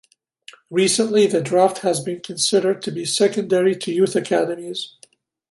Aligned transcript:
Recently, 0.71 1.27
the 1.27 1.41
draft 1.41 1.81
has 1.81 1.99
been 1.99 2.21
considered 2.21 2.81
to 2.81 2.91
be 2.91 3.05
secondary 3.05 3.75
to 3.75 3.93
youth 3.93 4.15
academies. 4.15 4.95